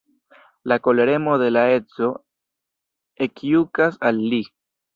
La 0.71 0.77
koleremo 0.87 1.35
de 1.41 1.49
la 1.53 1.65
edzo 1.75 2.09
ekjukas 3.29 4.03
al 4.11 4.27
li. 4.35 4.45